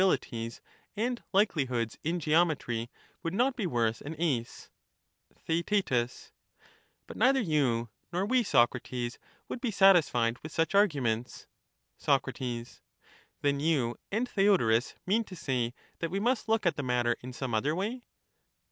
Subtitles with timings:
[0.01, 0.61] 219 bilities
[0.95, 2.89] and likelihoods in geometry,
[3.21, 4.69] would not be worth an Tkeaetetm, *Ce.
[5.45, 6.31] SOOUTBS, TheaeL
[7.05, 11.45] But neither you nor we, Socrates, would be satis thba«t«tu* fied with such arguments.
[11.99, 12.25] Soc.
[13.41, 16.77] Then you and Theodorus mean to say that we must A new start, look at
[16.77, 18.01] the matter in some other way